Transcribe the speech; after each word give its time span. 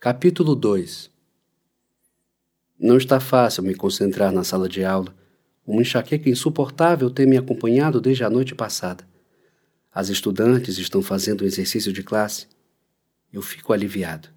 Capítulo 0.00 0.54
2 0.54 1.10
Não 2.78 2.96
está 2.96 3.18
fácil 3.18 3.64
me 3.64 3.74
concentrar 3.74 4.30
na 4.30 4.44
sala 4.44 4.68
de 4.68 4.84
aula. 4.84 5.12
Uma 5.66 5.82
enxaqueca 5.82 6.30
insuportável 6.30 7.10
tem 7.10 7.26
me 7.26 7.36
acompanhado 7.36 8.00
desde 8.00 8.22
a 8.22 8.30
noite 8.30 8.54
passada. 8.54 9.02
As 9.92 10.08
estudantes 10.08 10.78
estão 10.78 11.02
fazendo 11.02 11.40
o 11.40 11.44
exercício 11.44 11.92
de 11.92 12.04
classe. 12.04 12.46
Eu 13.32 13.42
fico 13.42 13.72
aliviado. 13.72 14.28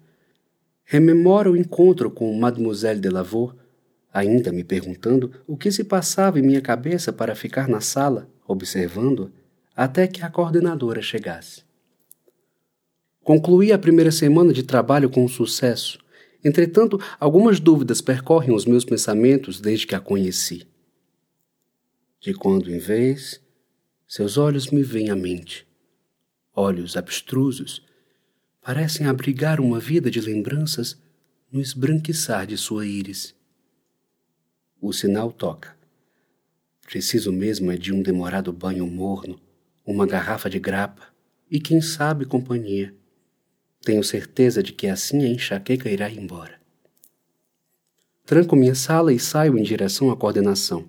Rememoro 0.82 1.52
o 1.52 1.56
encontro 1.56 2.10
com 2.10 2.36
Mademoiselle 2.36 3.00
Delavaux, 3.00 3.54
ainda 4.12 4.50
me 4.50 4.64
perguntando 4.64 5.30
o 5.46 5.56
que 5.56 5.70
se 5.70 5.84
passava 5.84 6.40
em 6.40 6.42
minha 6.42 6.60
cabeça 6.60 7.12
para 7.12 7.36
ficar 7.36 7.68
na 7.68 7.80
sala, 7.80 8.28
observando-a, 8.48 9.30
até 9.76 10.08
que 10.08 10.24
a 10.24 10.28
coordenadora 10.28 11.00
chegasse. 11.00 11.62
Concluí 13.24 13.72
a 13.72 13.78
primeira 13.78 14.10
semana 14.10 14.52
de 14.52 14.64
trabalho 14.64 15.08
com 15.08 15.28
sucesso. 15.28 15.98
Entretanto, 16.44 16.98
algumas 17.20 17.60
dúvidas 17.60 18.00
percorrem 18.00 18.52
os 18.52 18.64
meus 18.64 18.84
pensamentos 18.84 19.60
desde 19.60 19.86
que 19.86 19.94
a 19.94 20.00
conheci. 20.00 20.66
De 22.20 22.34
quando 22.34 22.68
em 22.68 22.78
vez, 22.78 23.40
seus 24.08 24.36
olhos 24.36 24.70
me 24.70 24.82
vêm 24.82 25.10
à 25.10 25.14
mente. 25.14 25.66
Olhos 26.52 26.96
abstrusos, 26.96 27.86
parecem 28.60 29.06
abrigar 29.06 29.60
uma 29.60 29.78
vida 29.78 30.10
de 30.10 30.20
lembranças 30.20 31.00
no 31.50 31.60
esbranquiçar 31.60 32.46
de 32.46 32.56
sua 32.56 32.84
íris. 32.84 33.34
O 34.80 34.92
sinal 34.92 35.30
toca. 35.30 35.76
Preciso 36.84 37.32
mesmo 37.32 37.70
é 37.70 37.76
de 37.76 37.92
um 37.92 38.02
demorado 38.02 38.52
banho 38.52 38.86
morno, 38.86 39.40
uma 39.86 40.06
garrafa 40.06 40.50
de 40.50 40.58
grapa 40.58 41.06
e, 41.48 41.60
quem 41.60 41.80
sabe, 41.80 42.24
companhia. 42.24 42.92
Tenho 43.84 44.04
certeza 44.04 44.62
de 44.62 44.72
que 44.72 44.86
assim 44.86 45.24
a 45.24 45.28
enxaqueca 45.28 45.90
irá 45.90 46.08
embora. 46.08 46.60
Tranco 48.24 48.54
minha 48.54 48.74
sala 48.74 49.12
e 49.12 49.18
saio 49.18 49.58
em 49.58 49.62
direção 49.62 50.10
à 50.10 50.16
coordenação. 50.16 50.88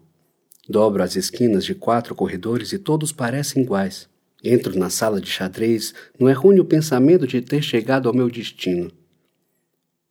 Dobro 0.69 1.01
as 1.01 1.15
esquinas 1.15 1.65
de 1.65 1.73
quatro 1.73 2.13
corredores 2.13 2.71
e 2.71 2.77
todos 2.77 3.11
parecem 3.11 3.63
iguais. 3.63 4.07
Entro 4.43 4.77
na 4.77 4.89
sala 4.89 5.19
de 5.19 5.29
xadrez 5.29 5.93
no 6.19 6.29
errôneo 6.29 6.63
pensamento 6.63 7.25
de 7.25 7.41
ter 7.41 7.63
chegado 7.63 8.07
ao 8.07 8.15
meu 8.15 8.29
destino. 8.29 8.91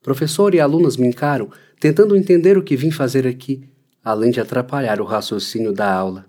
Professor 0.01 0.53
e 0.53 0.59
alunas 0.59 0.97
me 0.97 1.07
encaram, 1.07 1.49
tentando 1.79 2.15
entender 2.15 2.57
o 2.57 2.63
que 2.63 2.75
vim 2.75 2.91
fazer 2.91 3.25
aqui, 3.25 3.63
além 4.03 4.31
de 4.31 4.41
atrapalhar 4.41 4.99
o 4.99 5.05
raciocínio 5.05 5.71
da 5.71 5.91
aula. 5.91 6.25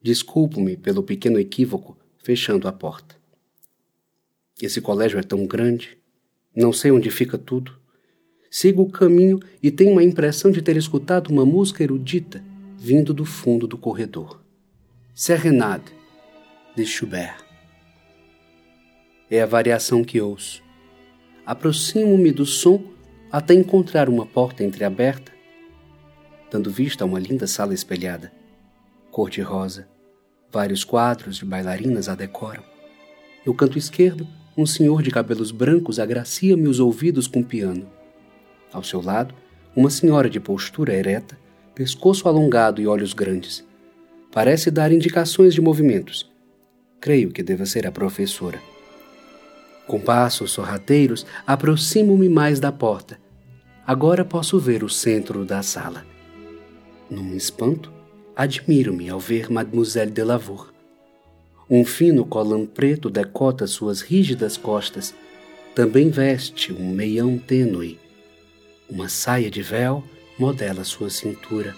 Desculpo-me 0.00 0.76
pelo 0.76 1.02
pequeno 1.02 1.40
equívoco, 1.40 1.98
fechando 2.22 2.68
a 2.68 2.72
porta. 2.72 3.16
Esse 4.60 4.80
colégio 4.80 5.18
é 5.18 5.22
tão 5.22 5.46
grande, 5.46 5.98
não 6.54 6.72
sei 6.72 6.92
onde 6.92 7.10
fica 7.10 7.36
tudo. 7.36 7.76
Sigo 8.50 8.82
o 8.82 8.90
caminho 8.90 9.40
e 9.60 9.70
tenho 9.70 9.90
uma 9.90 10.04
impressão 10.04 10.50
de 10.50 10.62
ter 10.62 10.76
escutado 10.76 11.30
uma 11.30 11.44
música 11.44 11.82
erudita 11.82 12.42
vindo 12.78 13.12
do 13.12 13.24
fundo 13.24 13.66
do 13.66 13.76
corredor. 13.76 14.40
Serenade, 15.12 15.92
de 16.76 16.86
Schubert. 16.86 17.38
É 19.30 19.40
a 19.42 19.46
variação 19.46 20.04
que 20.04 20.20
ouço. 20.20 20.62
Aproximo-me 21.44 22.30
do 22.30 22.46
som 22.46 22.84
até 23.32 23.54
encontrar 23.54 24.08
uma 24.08 24.24
porta 24.24 24.62
entreaberta, 24.62 25.32
dando 26.50 26.70
vista 26.70 27.02
a 27.02 27.06
uma 27.06 27.18
linda 27.18 27.46
sala 27.46 27.74
espelhada, 27.74 28.32
cor-de-rosa. 29.10 29.88
Vários 30.52 30.84
quadros 30.84 31.38
de 31.38 31.44
bailarinas 31.44 32.08
a 32.08 32.14
decoram. 32.14 32.62
No 33.44 33.52
canto 33.52 33.76
esquerdo, 33.76 34.28
um 34.56 34.64
senhor 34.64 35.02
de 35.02 35.10
cabelos 35.10 35.50
brancos 35.50 35.98
agracia-me 35.98 36.68
os 36.68 36.78
ouvidos 36.78 37.26
com 37.26 37.42
piano. 37.42 37.86
Ao 38.72 38.82
seu 38.82 39.02
lado, 39.02 39.34
uma 39.74 39.90
senhora 39.90 40.30
de 40.30 40.38
postura 40.38 40.94
ereta, 40.94 41.36
pescoço 41.74 42.28
alongado 42.28 42.80
e 42.80 42.86
olhos 42.86 43.12
grandes. 43.12 43.64
Parece 44.30 44.70
dar 44.70 44.92
indicações 44.92 45.54
de 45.54 45.60
movimentos. 45.60 46.30
Creio 47.00 47.30
que 47.30 47.42
deva 47.42 47.66
ser 47.66 47.86
a 47.86 47.92
professora. 47.92 48.60
Com 49.86 50.00
passos 50.00 50.52
sorrateiros, 50.52 51.26
aproximo-me 51.46 52.28
mais 52.28 52.58
da 52.58 52.72
porta. 52.72 53.18
Agora 53.86 54.24
posso 54.24 54.58
ver 54.58 54.82
o 54.82 54.88
centro 54.88 55.44
da 55.44 55.62
sala. 55.62 56.06
Num 57.10 57.36
espanto, 57.36 57.92
admiro-me 58.34 59.10
ao 59.10 59.20
ver 59.20 59.50
Mademoiselle 59.50 60.10
Delavaux. 60.10 60.73
Um 61.68 61.84
fino 61.84 62.24
colã 62.26 62.66
preto 62.66 63.08
decota 63.08 63.66
suas 63.66 64.00
rígidas 64.02 64.56
costas. 64.56 65.14
Também 65.74 66.10
veste 66.10 66.72
um 66.72 66.90
meião 66.90 67.38
tênue. 67.38 67.98
Uma 68.88 69.08
saia 69.08 69.50
de 69.50 69.62
véu 69.62 70.04
modela 70.38 70.84
sua 70.84 71.08
cintura. 71.10 71.74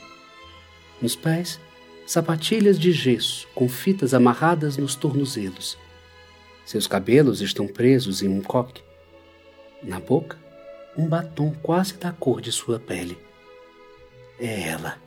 Nos 1.00 1.14
pés, 1.14 1.60
sapatilhas 2.06 2.78
de 2.78 2.90
gesso 2.90 3.46
com 3.54 3.68
fitas 3.68 4.14
amarradas 4.14 4.76
nos 4.76 4.94
tornozelos. 4.94 5.78
Seus 6.64 6.86
cabelos 6.86 7.40
estão 7.40 7.68
presos 7.68 8.22
em 8.22 8.28
um 8.28 8.42
coque. 8.42 8.82
Na 9.82 10.00
boca, 10.00 10.38
um 10.96 11.06
batom 11.06 11.52
quase 11.62 11.94
da 11.94 12.10
cor 12.10 12.40
de 12.40 12.50
sua 12.50 12.80
pele. 12.80 13.16
É 14.38 14.68
ela, 14.68 14.98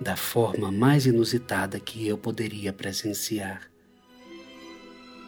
da 0.00 0.14
forma 0.16 0.70
mais 0.70 1.06
inusitada 1.06 1.80
que 1.80 2.06
eu 2.06 2.16
poderia 2.16 2.72
presenciar. 2.72 3.75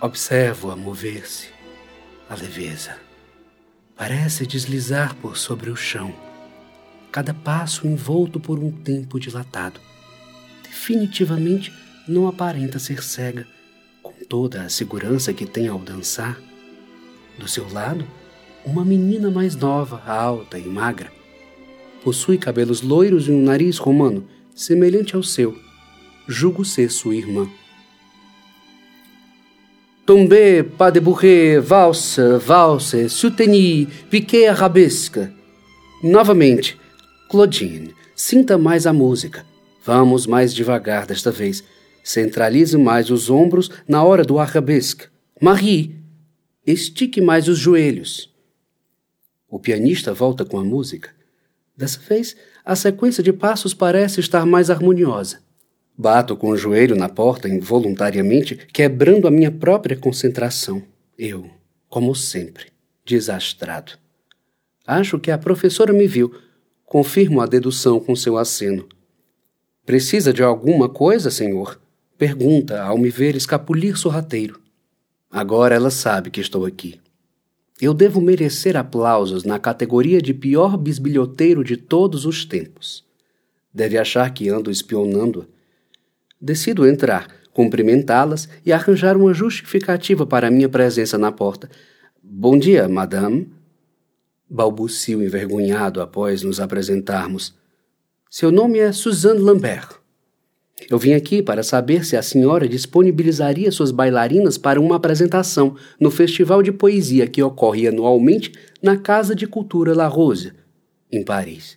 Observo-a 0.01 0.77
mover-se, 0.77 1.49
a 2.31 2.37
leveza. 2.37 2.97
Parece 3.97 4.47
deslizar 4.47 5.17
por 5.17 5.37
sobre 5.37 5.71
o 5.71 5.77
chão, 5.77 6.15
cada 7.11 7.35
passo 7.35 7.85
envolto 7.85 8.39
por 8.39 8.61
um 8.61 8.71
tempo 8.71 9.19
dilatado. 9.19 9.81
Definitivamente 10.63 11.73
não 12.07 12.29
aparenta 12.29 12.79
ser 12.79 13.03
cega, 13.03 13.45
com 14.01 14.13
toda 14.29 14.63
a 14.63 14.69
segurança 14.69 15.33
que 15.33 15.45
tem 15.45 15.67
ao 15.67 15.81
dançar. 15.81 16.41
Do 17.37 17.49
seu 17.49 17.69
lado, 17.69 18.07
uma 18.65 18.85
menina 18.85 19.33
mais 19.33 19.57
nova, 19.57 20.01
alta 20.07 20.61
e 20.61 20.67
magra. 20.69 21.11
Possui 22.05 22.39
cabelos 22.39 22.83
loiros 22.83 23.27
e 23.27 23.33
um 23.33 23.43
nariz 23.43 23.79
romano, 23.79 24.29
semelhante 24.55 25.17
ao 25.17 25.25
seu. 25.25 25.59
Julgo 26.29 26.65
ser 26.65 26.89
sua 26.89 27.17
irmã. 27.17 27.51
Tombé, 30.09 30.63
pas 30.63 30.91
de 30.91 31.01
bourrée, 31.01 31.61
valse, 31.61 32.19
valse, 32.39 33.11
souteni, 33.11 33.87
piquet 34.09 34.47
arabesque. 34.47 35.29
Novamente, 36.03 36.79
Claudine, 37.29 37.95
sinta 38.17 38.57
mais 38.57 38.87
a 38.87 38.93
música. 38.95 39.45
Vamos 39.85 40.27
mais 40.27 40.55
devagar 40.55 41.07
desta 41.07 41.31
vez. 41.31 41.63
Centralize 42.03 42.75
mais 42.79 43.11
os 43.11 43.29
ombros 43.29 43.71
na 43.87 44.03
hora 44.03 44.25
do 44.25 44.39
arabesque. 44.39 45.09
Marie, 45.43 45.95
estique 46.67 47.21
mais 47.21 47.47
os 47.47 47.59
joelhos. 47.59 48.35
O 49.47 49.59
pianista 49.59 50.15
volta 50.15 50.43
com 50.43 50.59
a 50.59 50.65
música. 50.65 51.11
Dessa 51.77 52.01
vez, 52.01 52.35
a 52.65 52.75
sequência 52.75 53.23
de 53.23 53.35
passos 53.35 53.75
parece 53.75 54.21
estar 54.21 54.47
mais 54.47 54.71
harmoniosa. 54.71 55.47
Bato 56.01 56.37
com 56.37 56.51
o 56.51 56.57
joelho 56.57 56.95
na 56.95 57.09
porta 57.09 57.49
involuntariamente, 57.49 58.55
quebrando 58.73 59.27
a 59.27 59.33
minha 59.33 59.51
própria 59.51 59.97
concentração. 59.97 60.81
Eu, 61.19 61.51
como 61.89 62.15
sempre, 62.15 62.67
desastrado. 63.05 63.99
Acho 64.87 65.19
que 65.19 65.29
a 65.29 65.37
professora 65.37 65.93
me 65.93 66.07
viu. 66.07 66.33
Confirmo 66.85 67.41
a 67.41 67.47
dedução 67.47 67.99
com 67.99 68.15
seu 68.15 68.39
aceno. 68.39 68.89
Precisa 69.85 70.33
de 70.33 70.41
alguma 70.41 70.89
coisa, 70.89 71.33
senhor? 71.33 71.81
Pergunta 72.17 72.81
ao 72.81 72.97
me 72.97 73.11
ver 73.11 73.35
escapulir 73.35 73.99
sorrateiro. 73.99 74.61
Agora 75.29 75.75
ela 75.75 75.91
sabe 75.91 76.31
que 76.31 76.41
estou 76.41 76.65
aqui. 76.65 77.01
Eu 77.81 77.93
devo 77.93 78.21
merecer 78.21 78.77
aplausos 78.77 79.43
na 79.43 79.59
categoria 79.59 80.23
de 80.23 80.33
pior 80.33 80.77
bisbilhoteiro 80.77 81.65
de 81.65 81.77
todos 81.77 82.25
os 82.25 82.45
tempos. 82.45 83.05
Deve 83.75 83.99
achar 83.99 84.33
que 84.33 84.49
ando 84.49 84.71
espionando-a 84.71 85.58
Decido 86.41 86.87
entrar, 86.87 87.27
cumprimentá-las 87.53 88.49
e 88.65 88.73
arranjar 88.73 89.17
uma 89.17 89.35
justificativa 89.35 90.25
para 90.25 90.47
a 90.47 90.51
minha 90.51 90.69
presença 90.69 91.19
na 91.19 91.33
porta. 91.33 91.69
Bom 92.23 92.57
dia, 92.57 92.89
madame. 92.89 93.51
Balbucio 94.49 95.23
envergonhado 95.23 96.01
após 96.01 96.43
nos 96.43 96.61
apresentarmos. 96.61 97.55
Seu 98.31 98.53
nome 98.53 98.79
é 98.79 98.93
Suzanne 98.93 99.41
Lambert. 99.41 99.99
Eu 100.89 100.97
vim 100.97 101.13
aqui 101.13 101.43
para 101.43 101.63
saber 101.63 102.05
se 102.05 102.17
a 102.17 102.23
senhora 102.23 102.69
disponibilizaria 102.69 103.73
suas 103.73 103.91
bailarinas 103.91 104.57
para 104.57 104.81
uma 104.81 104.97
apresentação 104.97 105.75
no 105.99 106.11
festival 106.11 106.63
de 106.63 106.71
poesia 106.71 107.27
que 107.27 107.43
ocorre 107.43 107.89
anualmente 107.89 108.53
na 108.81 108.97
Casa 108.97 109.35
de 109.35 109.47
Cultura 109.47 109.95
La 109.95 110.07
Rose, 110.07 110.53
em 111.11 111.25
Paris. 111.25 111.77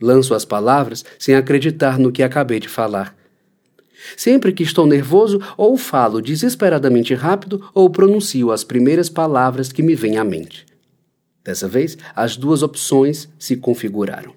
Lanço 0.00 0.34
as 0.34 0.44
palavras 0.44 1.04
sem 1.18 1.34
acreditar 1.34 1.98
no 1.98 2.12
que 2.12 2.22
acabei 2.22 2.60
de 2.60 2.68
falar. 2.68 3.17
Sempre 4.16 4.52
que 4.52 4.62
estou 4.62 4.86
nervoso, 4.86 5.40
ou 5.56 5.76
falo 5.76 6.20
desesperadamente 6.20 7.14
rápido 7.14 7.68
ou 7.74 7.90
pronuncio 7.90 8.50
as 8.50 8.64
primeiras 8.64 9.08
palavras 9.08 9.72
que 9.72 9.82
me 9.82 9.94
vêm 9.94 10.16
à 10.18 10.24
mente. 10.24 10.66
Dessa 11.44 11.66
vez, 11.66 11.96
as 12.14 12.36
duas 12.36 12.62
opções 12.62 13.28
se 13.38 13.56
configuraram. 13.56 14.34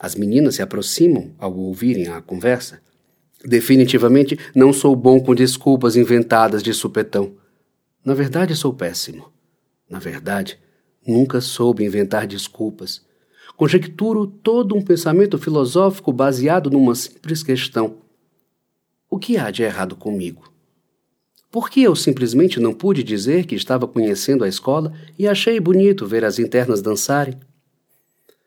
As 0.00 0.14
meninas 0.14 0.54
se 0.54 0.62
aproximam 0.62 1.32
ao 1.38 1.54
ouvirem 1.54 2.08
a 2.08 2.22
conversa. 2.22 2.80
Definitivamente 3.44 4.38
não 4.54 4.72
sou 4.72 4.96
bom 4.96 5.20
com 5.20 5.34
desculpas 5.34 5.96
inventadas 5.96 6.62
de 6.62 6.72
supetão. 6.72 7.34
Na 8.04 8.14
verdade, 8.14 8.56
sou 8.56 8.72
péssimo. 8.72 9.30
Na 9.88 9.98
verdade, 9.98 10.58
nunca 11.06 11.40
soube 11.40 11.84
inventar 11.84 12.26
desculpas. 12.26 13.02
Conjecturo 13.56 14.26
todo 14.26 14.74
um 14.74 14.82
pensamento 14.82 15.36
filosófico 15.36 16.12
baseado 16.12 16.70
numa 16.70 16.94
simples 16.94 17.42
questão: 17.42 17.98
O 19.12 19.18
que 19.18 19.36
há 19.36 19.50
de 19.50 19.64
errado 19.64 19.96
comigo? 19.96 20.52
Por 21.50 21.68
que 21.68 21.82
eu 21.82 21.96
simplesmente 21.96 22.60
não 22.60 22.72
pude 22.72 23.02
dizer 23.02 23.44
que 23.44 23.56
estava 23.56 23.88
conhecendo 23.88 24.44
a 24.44 24.48
escola 24.48 24.92
e 25.18 25.26
achei 25.26 25.58
bonito 25.58 26.06
ver 26.06 26.24
as 26.24 26.38
internas 26.38 26.80
dançarem? 26.80 27.34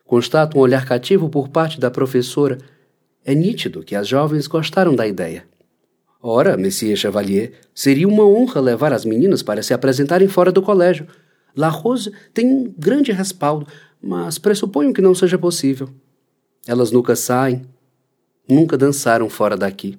Constato 0.06 0.56
um 0.56 0.62
olhar 0.62 0.86
cativo 0.86 1.28
por 1.28 1.50
parte 1.50 1.78
da 1.78 1.90
professora. 1.90 2.56
É 3.22 3.34
nítido 3.34 3.82
que 3.82 3.94
as 3.94 4.08
jovens 4.08 4.46
gostaram 4.46 4.96
da 4.96 5.06
ideia. 5.06 5.46
Ora, 6.22 6.56
Monsieur 6.56 6.96
Chevalier, 6.96 7.52
seria 7.74 8.08
uma 8.08 8.26
honra 8.26 8.58
levar 8.58 8.94
as 8.94 9.04
meninas 9.04 9.42
para 9.42 9.62
se 9.62 9.74
apresentarem 9.74 10.28
fora 10.28 10.50
do 10.50 10.62
colégio. 10.62 11.06
La 11.54 11.68
Rose 11.68 12.10
tem 12.32 12.74
grande 12.78 13.12
respaldo, 13.12 13.66
mas 14.00 14.38
pressuponho 14.38 14.94
que 14.94 15.02
não 15.02 15.14
seja 15.14 15.36
possível. 15.36 15.90
Elas 16.66 16.90
nunca 16.90 17.14
saem, 17.14 17.66
nunca 18.48 18.78
dançaram 18.78 19.28
fora 19.28 19.58
daqui. 19.58 19.98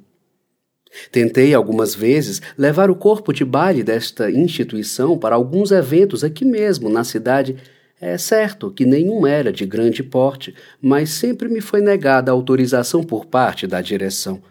Tentei 1.12 1.54
algumas 1.54 1.96
vezes 1.96 2.42
levar 2.58 2.90
o 2.90 2.96
corpo 2.96 3.34
de 3.34 3.44
baile 3.44 3.84
desta 3.84 4.30
instituição 4.32 5.18
para 5.18 5.36
alguns 5.36 5.72
eventos 5.72 6.24
aqui 6.24 6.46
mesmo, 6.46 6.90
na 6.90 7.04
cidade. 7.04 7.56
É 8.00 8.18
certo 8.18 8.72
que 8.72 8.86
nenhum 8.86 9.26
era 9.26 9.52
de 9.52 9.66
grande 9.66 10.04
porte, 10.04 10.54
mas 10.82 11.10
sempre 11.12 11.48
me 11.48 11.62
foi 11.62 11.82
negada 11.82 12.32
a 12.32 12.34
autorização 12.34 13.04
por 13.04 13.26
parte 13.26 13.66
da 13.66 13.82
direção. 13.82 14.42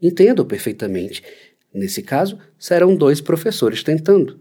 Entendo 0.00 0.44
perfeitamente. 0.44 1.22
Nesse 1.72 2.02
caso, 2.02 2.38
serão 2.58 2.96
dois 2.96 3.20
professores 3.20 3.82
tentando. 3.82 4.38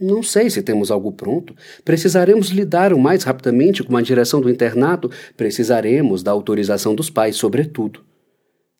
Não 0.00 0.22
sei 0.22 0.48
se 0.48 0.62
temos 0.62 0.90
algo 0.90 1.12
pronto. 1.12 1.54
Precisaremos 1.84 2.48
lidar 2.48 2.92
o 2.94 2.98
mais 2.98 3.22
rapidamente 3.22 3.82
com 3.82 3.94
a 3.96 4.02
direção 4.02 4.40
do 4.40 4.48
internato, 4.48 5.10
precisaremos 5.36 6.22
da 6.22 6.30
autorização 6.30 6.94
dos 6.94 7.10
pais, 7.10 7.36
sobretudo. 7.36 8.02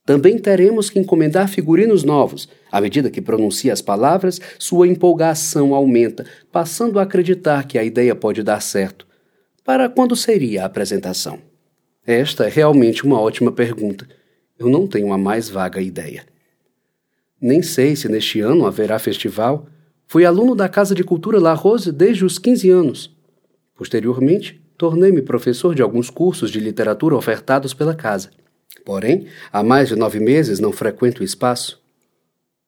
Também 0.05 0.39
teremos 0.39 0.91
que 0.91 0.99
encomendar 0.99 1.49
figurinos 1.49 2.03
novos. 2.03 2.49
À 2.71 2.81
medida 2.81 3.11
que 3.11 3.21
pronuncia 3.21 3.73
as 3.73 3.83
palavras, 3.83 4.41
sua 4.59 4.89
empolgação 4.89 5.75
aumenta, 5.75 6.25
passando 6.51 6.99
a 6.99 7.03
acreditar 7.03 7.67
que 7.67 7.79
a 7.79 7.85
ideia 7.85 8.15
pode 8.15 8.43
dar 8.43 8.61
certo. 8.61 9.07
Para 9.65 9.89
quando 9.89 10.17
seria 10.17 10.63
a 10.63 10.67
apresentação? 10.67 11.39
Esta 12.07 12.47
é 12.47 12.49
realmente 12.49 13.05
uma 13.05 13.21
ótima 13.21 13.53
pergunta. 13.53 14.09
Eu 14.59 14.69
não 14.69 14.87
tenho 14.87 15.13
a 15.13 15.19
mais 15.19 15.49
vaga 15.49 15.81
ideia. 15.81 16.25
Nem 17.41 17.63
sei 17.63 17.95
se 17.95 18.09
neste 18.09 18.41
ano 18.41 18.67
haverá 18.67 18.99
festival. 18.99 19.67
Fui 20.07 20.25
aluno 20.25 20.55
da 20.55 20.69
Casa 20.69 20.95
de 20.95 21.05
Cultura 21.05 21.39
La 21.39 21.55
Rose 21.55 21.93
desde 21.93 22.25
os 22.25 22.39
15 22.39 22.69
anos. 22.71 23.17
Posteriormente, 23.77 24.61
tornei-me 24.77 25.23
professor 25.23 25.75
de 25.75 25.83
alguns 25.83 26.11
cursos 26.11 26.51
de 26.51 26.59
literatura 26.59 27.15
ofertados 27.15 27.73
pela 27.73 27.95
casa. 27.95 28.31
Porém, 28.85 29.27
há 29.53 29.63
mais 29.63 29.89
de 29.89 29.97
nove 29.97 30.21
meses 30.21 30.61
não 30.61 30.73
frequento 30.73 31.23
o 31.23 31.25
espaço. 31.25 31.81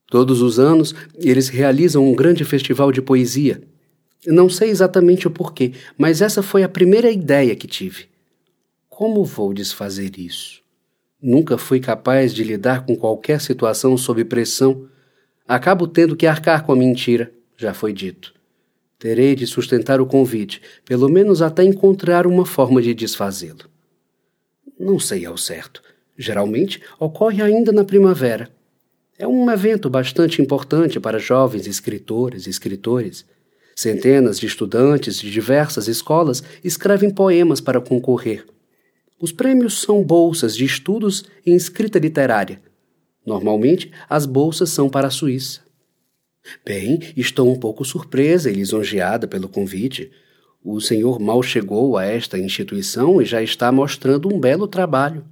Todos 0.09 0.43
os 0.43 0.59
anos, 0.59 0.95
eles 1.17 1.49
realizam 1.49 2.07
um 2.07 2.15
grande 2.15 2.45
festival 2.45 2.93
de 2.93 3.01
poesia. 3.01 3.63
Não 4.27 4.49
sei 4.49 4.71
exatamente 4.71 5.27
o 5.27 5.31
porquê, 5.31 5.73
mas 5.97 6.21
essa 6.21 6.43
foi 6.43 6.63
a 6.63 6.69
primeira 6.69 7.11
ideia 7.11 7.57
que 7.57 7.67
tive. 7.67 8.07
Como 8.89 9.25
vou 9.25 9.55
desfazer 9.55 10.19
isso? 10.19 10.61
Nunca 11.21 11.57
fui 11.57 11.81
capaz 11.81 12.35
de 12.35 12.45
lidar 12.45 12.85
com 12.85 12.95
qualquer 12.95 13.41
situação 13.41 13.97
sob 13.97 14.25
pressão. 14.25 14.87
Acabo 15.49 15.87
tendo 15.87 16.15
que 16.15 16.27
arcar 16.27 16.65
com 16.65 16.73
a 16.73 16.77
mentira, 16.77 17.33
já 17.57 17.73
foi 17.73 17.93
dito. 17.93 18.35
Terei 18.99 19.35
de 19.35 19.47
sustentar 19.47 20.01
o 20.01 20.07
convite, 20.07 20.61
pelo 20.85 21.09
menos 21.09 21.43
até 21.43 21.65
encontrar 21.65 22.27
uma 22.27 22.47
forma 22.47 22.81
de 22.81 22.95
desfazê-lo. 22.95 23.71
Não 24.79 24.99
sei 25.01 25.25
ao 25.25 25.37
certo. 25.37 25.83
Geralmente 26.17 26.81
ocorre 26.99 27.43
ainda 27.43 27.73
na 27.73 27.85
primavera. 27.85 28.50
É 29.19 29.26
um 29.26 29.50
evento 29.50 29.88
bastante 29.88 30.43
importante 30.43 30.99
para 30.99 31.19
jovens 31.19 31.67
escritores 31.67 32.47
e 32.47 32.50
escritores. 32.50 33.25
Centenas 33.75 34.38
de 34.38 34.47
estudantes 34.47 35.17
de 35.19 35.31
diversas 35.31 35.88
escolas 35.88 36.43
escrevem 36.62 37.11
poemas 37.11 37.61
para 37.61 37.81
concorrer. 37.81 38.44
Os 39.20 39.31
prêmios 39.31 39.81
são 39.81 40.03
bolsas 40.03 40.56
de 40.56 40.64
estudos 40.64 41.25
em 41.47 41.55
escrita 41.55 41.99
literária. 41.99 42.61
Normalmente, 43.25 43.91
as 44.08 44.26
bolsas 44.26 44.70
são 44.70 44.88
para 44.91 45.06
a 45.06 45.11
Suíça. 45.11 45.61
Bem, 46.65 46.99
estou 47.17 47.50
um 47.50 47.58
pouco 47.58 47.85
surpresa 47.85 48.50
e 48.50 48.55
lisonjeada 48.55 49.29
pelo 49.29 49.49
convite. 49.49 50.11
O 50.65 50.81
senhor 50.81 51.20
mal 51.20 51.43
chegou 51.43 51.97
a 51.97 52.05
esta 52.05 52.37
instituição 52.37 53.23
e 53.23 53.25
já 53.25 53.41
está 53.41 53.70
mostrando 53.70 54.29
um 54.29 54.41
belo 54.41 54.67
trabalho. 54.67 55.25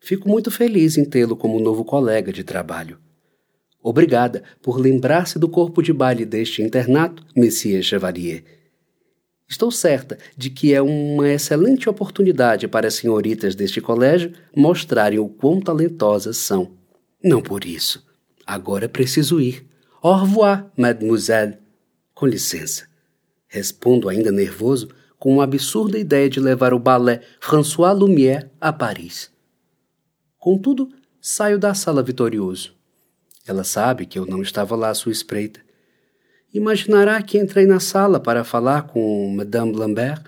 Fico 0.00 0.28
muito 0.28 0.50
feliz 0.50 0.96
em 0.96 1.04
tê-lo 1.04 1.36
como 1.36 1.60
novo 1.60 1.84
colega 1.84 2.32
de 2.32 2.44
trabalho. 2.44 2.98
Obrigada 3.82 4.42
por 4.62 4.78
lembrar-se 4.78 5.38
do 5.38 5.48
corpo 5.48 5.82
de 5.82 5.92
baile 5.92 6.24
deste 6.24 6.62
internato, 6.62 7.24
Monsieur 7.36 7.82
Chevalier. 7.82 8.44
Estou 9.48 9.70
certa 9.70 10.18
de 10.36 10.50
que 10.50 10.74
é 10.74 10.82
uma 10.82 11.28
excelente 11.28 11.88
oportunidade 11.88 12.68
para 12.68 12.88
as 12.88 12.94
senhoritas 12.94 13.54
deste 13.54 13.80
colégio 13.80 14.32
mostrarem 14.54 15.18
o 15.18 15.28
quão 15.28 15.60
talentosas 15.60 16.36
são. 16.36 16.72
Não 17.22 17.40
por 17.40 17.64
isso. 17.64 18.06
Agora 18.46 18.88
preciso 18.88 19.40
ir. 19.40 19.66
Au 20.02 20.20
revoir, 20.20 20.70
mademoiselle. 20.76 21.56
Com 22.14 22.26
licença. 22.26 22.86
Respondo 23.46 24.08
ainda 24.08 24.30
nervoso 24.30 24.88
com 25.18 25.32
uma 25.32 25.44
absurda 25.44 25.98
ideia 25.98 26.28
de 26.28 26.40
levar 26.40 26.74
o 26.74 26.78
balé 26.78 27.22
François 27.40 27.94
Lumière 27.94 28.50
a 28.60 28.72
Paris. 28.72 29.30
Contudo, 30.48 30.88
saio 31.20 31.58
da 31.58 31.74
sala 31.74 32.02
vitorioso. 32.02 32.74
Ela 33.46 33.64
sabe 33.64 34.06
que 34.06 34.18
eu 34.18 34.24
não 34.24 34.40
estava 34.40 34.74
lá 34.74 34.88
à 34.88 34.94
sua 34.94 35.12
espreita. 35.12 35.60
Imaginará 36.54 37.20
que 37.20 37.36
entrei 37.36 37.66
na 37.66 37.78
sala 37.78 38.18
para 38.18 38.42
falar 38.44 38.86
com 38.86 39.30
Madame 39.36 39.76
Lambert 39.76 40.22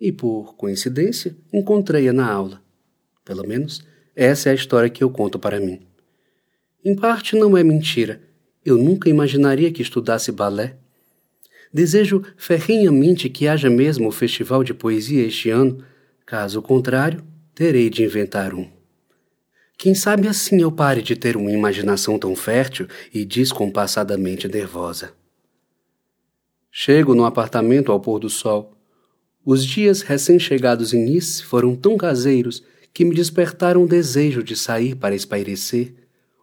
e, 0.00 0.10
por 0.10 0.54
coincidência, 0.56 1.36
encontrei-a 1.52 2.10
na 2.10 2.26
aula. 2.26 2.62
Pelo 3.22 3.46
menos, 3.46 3.84
essa 4.16 4.48
é 4.48 4.52
a 4.52 4.54
história 4.54 4.88
que 4.88 5.04
eu 5.04 5.10
conto 5.10 5.38
para 5.38 5.60
mim. 5.60 5.86
Em 6.82 6.96
parte, 6.96 7.36
não 7.36 7.54
é 7.54 7.62
mentira. 7.62 8.22
Eu 8.64 8.78
nunca 8.78 9.10
imaginaria 9.10 9.70
que 9.70 9.82
estudasse 9.82 10.32
balé. 10.32 10.78
Desejo 11.70 12.24
ferrenhamente 12.38 13.28
que 13.28 13.46
haja 13.46 13.68
mesmo 13.68 14.08
o 14.08 14.10
festival 14.10 14.64
de 14.64 14.72
poesia 14.72 15.26
este 15.26 15.50
ano. 15.50 15.84
Caso 16.24 16.62
contrário, 16.62 17.22
terei 17.54 17.90
de 17.90 18.04
inventar 18.04 18.54
um. 18.54 18.72
Quem 19.84 19.94
sabe 19.94 20.26
assim 20.26 20.62
eu 20.62 20.72
pare 20.72 21.02
de 21.02 21.14
ter 21.14 21.36
uma 21.36 21.50
imaginação 21.50 22.18
tão 22.18 22.34
fértil 22.34 22.88
e 23.12 23.22
descompassadamente 23.22 24.48
nervosa. 24.48 25.12
Chego 26.72 27.14
no 27.14 27.26
apartamento 27.26 27.92
ao 27.92 28.00
pôr 28.00 28.18
do 28.18 28.30
sol. 28.30 28.72
Os 29.44 29.62
dias 29.62 30.00
recém-chegados 30.00 30.94
em 30.94 31.04
Nice 31.04 31.44
foram 31.44 31.76
tão 31.76 31.98
caseiros 31.98 32.64
que 32.94 33.04
me 33.04 33.14
despertaram 33.14 33.84
o 33.84 33.86
desejo 33.86 34.42
de 34.42 34.56
sair 34.56 34.94
para 34.94 35.14
espairecer, 35.14 35.92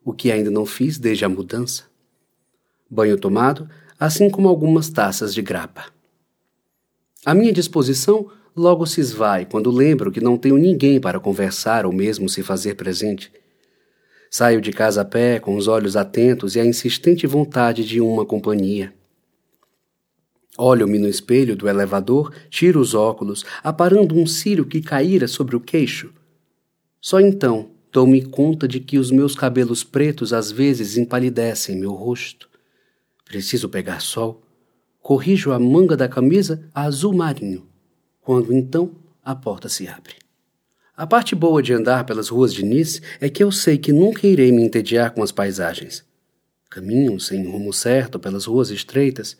o 0.05 0.13
que 0.13 0.31
ainda 0.31 0.51
não 0.51 0.63
fiz 0.63 1.00
desde 1.00 1.25
a 1.25 1.29
mudança. 1.29 1.86
Banho 2.88 3.17
tomado, 3.17 3.67
assim 4.00 4.29
como 4.29 4.50
algumas 4.50 4.88
taças 4.88 5.33
de 5.33 5.41
grapa. 5.41 5.86
À 7.24 7.36
minha 7.36 7.54
disposição 7.54 8.32
logo 8.56 8.86
se 8.88 9.00
esvai 9.00 9.46
quando 9.46 9.70
lembro 9.70 10.12
que 10.12 10.20
não 10.20 10.38
tenho 10.38 10.58
ninguém 10.58 11.00
para 11.00 11.20
conversar 11.20 11.86
ou 11.86 11.94
mesmo 11.94 12.28
se 12.28 12.42
fazer 12.42 12.74
presente. 12.74 13.32
Saio 14.30 14.60
de 14.60 14.72
casa 14.72 15.01
a 15.01 15.06
pé, 15.06 15.40
com 15.40 15.56
os 15.56 15.68
olhos 15.68 15.96
atentos 15.96 16.56
e 16.56 16.60
a 16.60 16.66
insistente 16.66 17.28
vontade 17.28 17.86
de 17.86 18.01
uma 18.01 18.25
companhia. 18.25 18.92
Olho-me 20.58 20.98
no 20.98 21.08
espelho 21.08 21.56
do 21.56 21.70
elevador, 21.70 22.34
tiro 22.50 22.80
os 22.80 22.96
óculos, 22.96 23.46
aparando 23.63 24.16
um 24.16 24.25
cílio 24.25 24.66
que 24.66 24.82
caíra 24.82 25.28
sobre 25.28 25.56
o 25.56 25.60
queixo. 25.60 26.13
Só 27.00 27.20
então 27.20 27.70
dou-me 27.92 28.24
conta 28.25 28.68
de 28.68 28.80
que 28.80 28.98
os 28.98 29.12
meus 29.12 29.36
cabelos 29.36 29.84
pretos 29.84 30.34
às 30.34 30.51
vezes 30.51 30.98
empalidecem 30.98 31.78
meu 31.78 31.92
rosto. 31.92 32.50
Preciso 33.25 33.70
pegar 33.70 34.00
sol. 34.00 34.42
Corrijo 35.01 35.51
a 35.51 35.60
manga 35.60 35.98
da 35.98 36.08
camisa 36.08 36.63
a 36.74 36.84
azul 36.84 37.13
marinho 37.13 37.72
quando 38.22 38.53
então 38.53 38.96
a 39.24 39.36
porta 39.36 39.67
se 39.67 39.88
abre. 39.88 40.15
A 40.96 41.08
parte 41.08 41.36
boa 41.36 41.62
de 41.62 41.74
andar 41.74 42.05
pelas 42.05 42.29
ruas 42.29 42.53
de 42.53 42.63
Nice 42.63 43.01
é 43.20 43.29
que 43.29 43.43
eu 43.43 43.51
sei 43.51 43.77
que 43.77 43.91
nunca 43.91 44.27
irei 44.27 44.51
me 44.51 44.63
entediar 44.63 45.12
com 45.12 45.24
as 45.24 45.31
paisagens. 45.31 46.05
Caminho 46.70 47.20
sem 47.20 47.43
rumo 47.46 47.74
certo 47.74 48.20
pelas 48.20 48.46
ruas 48.46 48.70
estreitas. 48.70 49.36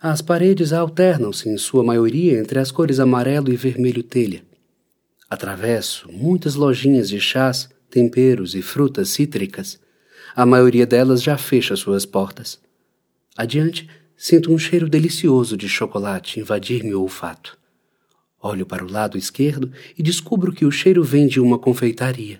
As 0.00 0.20
paredes 0.20 0.72
alternam-se 0.72 1.48
em 1.48 1.56
sua 1.56 1.84
maioria 1.84 2.38
entre 2.38 2.58
as 2.58 2.70
cores 2.70 2.98
amarelo 2.98 3.52
e 3.52 3.56
vermelho 3.56 4.02
telha. 4.02 4.42
Atravesso 5.28 6.10
muitas 6.10 6.56
lojinhas 6.56 7.08
de 7.08 7.20
chás, 7.20 7.68
temperos 7.88 8.54
e 8.54 8.62
frutas 8.62 9.10
cítricas. 9.10 9.78
A 10.34 10.44
maioria 10.44 10.86
delas 10.86 11.22
já 11.22 11.38
fecha 11.38 11.76
suas 11.76 12.04
portas. 12.04 12.58
Adiante, 13.36 13.88
sinto 14.22 14.52
um 14.52 14.58
cheiro 14.58 14.86
delicioso 14.86 15.56
de 15.56 15.66
chocolate 15.66 16.40
invadir 16.40 16.84
meu 16.84 17.00
olfato. 17.00 17.56
Olho 18.38 18.66
para 18.66 18.84
o 18.84 18.92
lado 18.92 19.16
esquerdo 19.16 19.72
e 19.96 20.02
descubro 20.02 20.52
que 20.52 20.66
o 20.66 20.70
cheiro 20.70 21.02
vem 21.02 21.26
de 21.26 21.40
uma 21.40 21.58
confeitaria. 21.58 22.38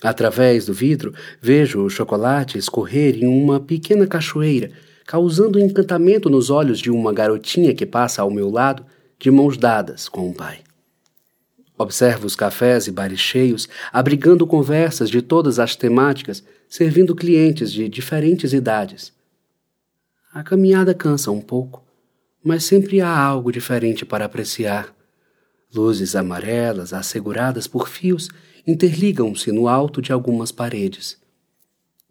Através 0.00 0.66
do 0.66 0.72
vidro, 0.72 1.12
vejo 1.42 1.82
o 1.82 1.90
chocolate 1.90 2.56
escorrer 2.56 3.16
em 3.16 3.26
uma 3.26 3.58
pequena 3.58 4.06
cachoeira, 4.06 4.70
causando 5.04 5.58
encantamento 5.58 6.30
nos 6.30 6.48
olhos 6.48 6.78
de 6.78 6.92
uma 6.92 7.12
garotinha 7.12 7.74
que 7.74 7.84
passa 7.84 8.22
ao 8.22 8.30
meu 8.30 8.48
lado, 8.48 8.86
de 9.18 9.28
mãos 9.28 9.56
dadas 9.56 10.08
com 10.08 10.30
o 10.30 10.32
pai. 10.34 10.60
Observo 11.76 12.24
os 12.24 12.36
cafés 12.36 12.86
e 12.86 12.92
bares 12.92 13.18
cheios, 13.18 13.68
abrigando 13.92 14.46
conversas 14.46 15.10
de 15.10 15.20
todas 15.20 15.58
as 15.58 15.74
temáticas, 15.74 16.44
servindo 16.68 17.16
clientes 17.16 17.72
de 17.72 17.88
diferentes 17.88 18.52
idades. 18.52 19.15
A 20.36 20.42
caminhada 20.42 20.92
cansa 20.92 21.30
um 21.30 21.40
pouco, 21.40 21.82
mas 22.44 22.62
sempre 22.62 23.00
há 23.00 23.08
algo 23.08 23.50
diferente 23.50 24.04
para 24.04 24.26
apreciar. 24.26 24.94
Luzes 25.74 26.14
amarelas, 26.14 26.92
asseguradas 26.92 27.66
por 27.66 27.88
fios, 27.88 28.28
interligam-se 28.66 29.50
no 29.50 29.66
alto 29.66 30.02
de 30.02 30.12
algumas 30.12 30.52
paredes. 30.52 31.18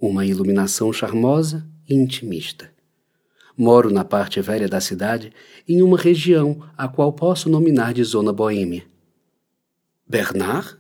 Uma 0.02 0.26
iluminação 0.26 0.92
charmosa 0.92 1.70
e 1.88 1.94
intimista. 1.94 2.72
Moro 3.56 3.92
na 3.92 4.04
parte 4.04 4.42
velha 4.42 4.68
da 4.68 4.82
cidade, 4.82 5.32
em 5.70 5.84
uma 5.84 5.96
região 5.96 6.64
a 6.76 6.88
qual 6.88 7.14
posso 7.14 7.48
nominar 7.48 7.94
de 7.94 8.04
zona 8.04 8.34
boêmia. 8.34 8.88
Bernard? 10.10 10.78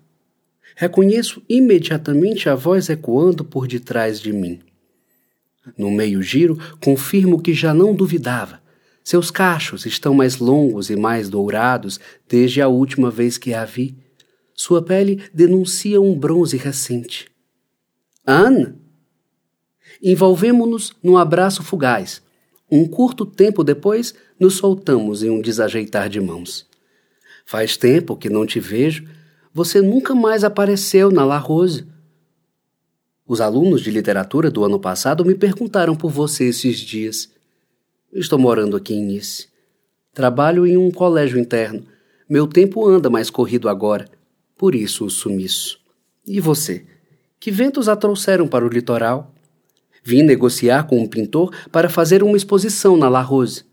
Reconheço 0.75 1.43
imediatamente 1.47 2.49
a 2.49 2.55
voz 2.55 2.89
ecoando 2.89 3.45
por 3.45 3.67
detrás 3.67 4.19
de 4.19 4.33
mim. 4.33 4.63
No 5.77 5.91
meio 5.91 6.21
giro, 6.21 6.57
confirmo 6.81 7.41
que 7.41 7.53
já 7.53 7.73
não 7.73 7.95
duvidava. 7.95 8.61
Seus 9.03 9.29
cachos 9.29 9.85
estão 9.85 10.13
mais 10.13 10.37
longos 10.37 10.89
e 10.89 10.95
mais 10.95 11.29
dourados 11.29 11.99
desde 12.27 12.61
a 12.61 12.67
última 12.67 13.11
vez 13.11 13.37
que 13.37 13.53
a 13.53 13.63
vi. 13.63 13.97
Sua 14.53 14.81
pele 14.81 15.21
denuncia 15.33 16.01
um 16.01 16.17
bronze 16.17 16.57
recente. 16.57 17.27
Anne? 18.25 18.73
Envolvemo-nos 20.01 20.93
num 21.03 21.17
abraço 21.17 21.61
fugaz. 21.61 22.21
Um 22.71 22.87
curto 22.87 23.25
tempo 23.25 23.63
depois, 23.63 24.15
nos 24.39 24.55
soltamos 24.55 25.21
em 25.21 25.29
um 25.29 25.39
desajeitar 25.39 26.09
de 26.09 26.19
mãos. 26.19 26.67
Faz 27.45 27.77
tempo 27.77 28.17
que 28.17 28.29
não 28.29 28.45
te 28.45 28.59
vejo. 28.59 29.07
Você 29.53 29.81
nunca 29.81 30.15
mais 30.15 30.43
apareceu 30.43 31.11
na 31.11 31.23
La 31.23 31.37
Rose. 31.37 31.85
Os 33.27 33.41
alunos 33.41 33.81
de 33.81 33.89
literatura 33.89 34.51
do 34.51 34.63
ano 34.63 34.79
passado 34.79 35.25
me 35.25 35.33
perguntaram 35.33 35.95
por 35.95 36.11
você 36.11 36.45
esses 36.45 36.77
dias. 36.77 37.31
Estou 38.13 38.37
morando 38.37 38.77
aqui 38.77 38.93
em 38.93 39.03
Nice. 39.03 39.47
Trabalho 40.13 40.67
em 40.67 40.77
um 40.77 40.91
colégio 40.91 41.39
interno. 41.39 41.83
Meu 42.29 42.45
tempo 42.45 42.87
anda 42.87 43.09
mais 43.09 43.31
corrido 43.31 43.67
agora, 43.67 44.07
por 44.55 44.75
isso 44.75 45.05
o 45.05 45.09
sumiço. 45.09 45.79
E 46.25 46.39
você? 46.39 46.85
Que 47.39 47.49
ventos 47.49 47.89
a 47.89 47.95
trouxeram 47.95 48.47
para 48.47 48.63
o 48.63 48.69
litoral? 48.69 49.33
Vim 50.03 50.21
negociar 50.21 50.83
com 50.83 50.99
um 50.99 51.07
pintor 51.07 51.51
para 51.71 51.89
fazer 51.89 52.21
uma 52.21 52.37
exposição 52.37 52.95
na 52.95 53.09
La 53.09 53.21
Rose. 53.21 53.65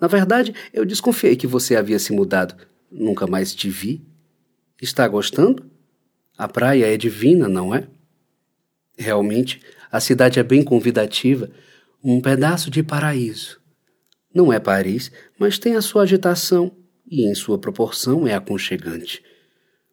Na 0.00 0.08
verdade, 0.08 0.54
eu 0.72 0.86
desconfiei 0.86 1.36
que 1.36 1.46
você 1.46 1.76
havia 1.76 1.98
se 1.98 2.10
mudado. 2.10 2.54
Nunca 2.90 3.26
mais 3.26 3.54
te 3.54 3.68
vi. 3.68 4.00
Está 4.80 5.06
gostando? 5.06 5.66
A 6.38 6.48
praia 6.48 6.86
é 6.86 6.96
divina, 6.96 7.48
não 7.48 7.74
é? 7.74 7.86
Realmente, 8.98 9.60
a 9.92 10.00
cidade 10.00 10.40
é 10.40 10.42
bem 10.42 10.62
convidativa, 10.62 11.48
um 12.02 12.20
pedaço 12.20 12.68
de 12.68 12.82
paraíso. 12.82 13.60
Não 14.34 14.52
é 14.52 14.58
Paris, 14.58 15.10
mas 15.38 15.58
tem 15.58 15.76
a 15.76 15.82
sua 15.82 16.02
agitação 16.02 16.72
e, 17.08 17.30
em 17.30 17.34
sua 17.34 17.58
proporção, 17.58 18.26
é 18.26 18.34
aconchegante. 18.34 19.22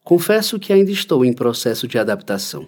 Confesso 0.04 0.60
que 0.60 0.74
ainda 0.74 0.92
estou 0.92 1.24
em 1.24 1.32
processo 1.32 1.88
de 1.88 1.98
adaptação. 1.98 2.68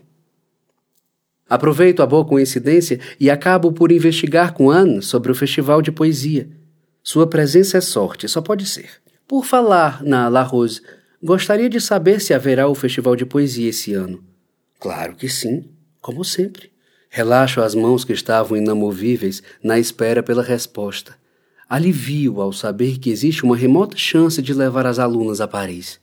Aproveito 1.49 2.01
a 2.01 2.05
boa 2.05 2.25
coincidência 2.25 2.99
e 3.19 3.29
acabo 3.29 3.71
por 3.71 3.91
investigar 3.91 4.53
com 4.53 4.69
Anne 4.69 5.01
sobre 5.01 5.31
o 5.31 5.35
festival 5.35 5.81
de 5.81 5.91
poesia. 5.91 6.49
Sua 7.03 7.27
presença 7.27 7.77
é 7.77 7.81
sorte, 7.81 8.27
só 8.27 8.41
pode 8.41 8.65
ser. 8.65 8.89
Por 9.27 9.45
falar 9.45 10.03
na 10.03 10.27
La 10.27 10.43
Rose, 10.43 10.81
gostaria 11.21 11.69
de 11.69 11.79
saber 11.79 12.21
se 12.21 12.33
haverá 12.33 12.67
o 12.67 12.75
festival 12.75 13.15
de 13.15 13.25
poesia 13.25 13.69
esse 13.69 13.93
ano. 13.93 14.23
Claro 14.79 15.15
que 15.15 15.29
sim, 15.29 15.69
como 16.07 16.23
sempre. 16.23 16.71
Relaxo 17.09 17.59
as 17.59 17.75
mãos 17.75 18.05
que 18.05 18.13
estavam 18.13 18.57
inamovíveis 18.57 19.43
na 19.61 19.77
espera 19.77 20.23
pela 20.23 20.41
resposta 20.41 21.17
alivio 21.69 22.39
ao 22.39 22.53
saber 22.53 22.97
que 22.97 23.09
existe 23.09 23.43
uma 23.43 23.57
remota 23.57 23.97
chance 23.97 24.41
de 24.41 24.53
levar 24.53 24.85
as 24.85 24.99
alunas 24.99 25.41
a 25.41 25.47
Paris. 25.49 25.99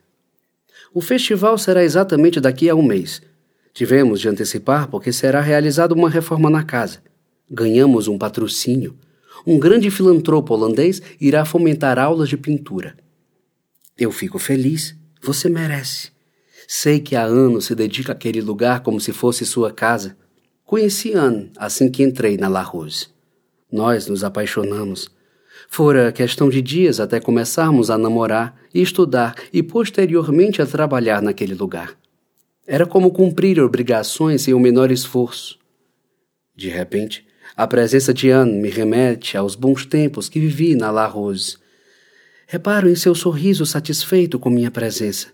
O 0.93 1.01
festival 1.01 1.57
será 1.57 1.83
exatamente 1.83 2.39
daqui 2.39 2.69
a 2.69 2.75
um 2.75 2.83
mês. 2.83 3.23
Tivemos 3.73 4.21
de 4.21 4.29
antecipar 4.29 4.89
porque 4.89 5.11
será 5.11 5.41
realizada 5.41 5.95
uma 5.95 6.11
reforma 6.11 6.51
na 6.51 6.63
casa. 6.63 7.03
Ganhamos 7.51 8.07
um 8.07 8.19
patrocínio. 8.19 8.95
Um 9.47 9.59
grande 9.59 9.91
filantropo 9.91 10.53
holandês 10.53 11.01
irá 11.19 11.47
fomentar 11.47 11.99
aulas 11.99 12.29
de 12.29 12.37
pintura. 12.37 12.95
Eu 13.97 14.13
fico 14.13 14.39
feliz. 14.39 14.95
Você 15.23 15.49
merece. 15.49 16.14
Sei 16.67 17.01
que 17.01 17.17
há 17.17 17.25
anos 17.25 17.67
se 17.67 17.75
dedica 17.75 18.13
àquele 18.13 18.41
lugar 18.41 18.81
como 18.81 19.01
se 19.01 19.13
fosse 19.13 19.45
sua 19.45 19.73
casa. 19.73 20.17
Conheci 20.65 21.13
Anne 21.13 21.51
assim 21.57 21.91
que 21.91 22.03
entrei 22.03 22.37
na 22.37 22.49
La 22.49 22.63
Rose. 22.63 23.09
Nós 23.71 24.07
nos 24.07 24.25
apaixonamos. 24.25 25.09
Fora 25.69 26.13
questão 26.13 26.49
de 26.49 26.63
dias 26.63 27.01
até 27.01 27.21
começarmos 27.21 27.91
a 27.91 27.99
namorar 27.99 28.57
e 28.73 28.81
estudar 28.81 29.35
e 29.53 29.63
posteriormente 29.63 30.63
a 30.63 30.67
trabalhar 30.67 31.21
naquele 31.21 31.55
lugar. 31.55 31.97
Era 32.67 32.87
como 32.87 33.11
cumprir 33.11 33.61
obrigações 33.61 34.43
sem 34.43 34.55
o 34.55 34.61
menor 34.61 34.91
esforço. 34.91 35.59
De 36.57 36.69
repente, 36.69 37.27
a 37.57 37.67
presença 37.67 38.15
de 38.15 38.31
Anne 38.31 38.59
me 38.61 38.71
remete 38.71 39.37
aos 39.37 39.55
bons 39.55 39.85
tempos 39.85 40.29
que 40.29 40.41
vivi 40.41 40.75
na 40.75 40.91
La 40.91 41.07
Rose. 41.07 41.59
Reparo 42.47 42.89
em 42.89 42.95
seu 42.95 43.15
sorriso 43.15 43.67
satisfeito 43.67 44.39
com 44.39 44.49
minha 44.49 44.71
presença. 44.71 45.34